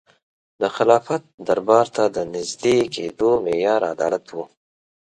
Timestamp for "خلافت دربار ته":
0.75-2.03